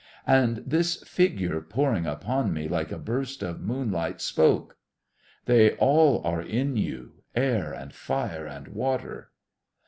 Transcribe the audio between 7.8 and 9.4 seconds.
fire, and water...."